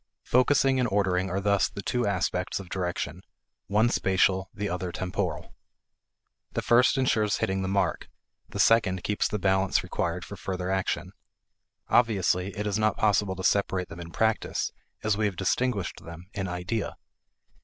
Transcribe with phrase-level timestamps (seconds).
[0.23, 3.21] Focusing and ordering are thus the two aspects of direction,
[3.67, 5.53] one spatial, the other temporal.
[6.53, 8.09] The first insures hitting the mark;
[8.49, 11.11] the second keeps the balance required for further action.
[11.87, 14.71] Obviously, it is not possible to separate them in practice
[15.03, 16.95] as we have distinguished them in idea.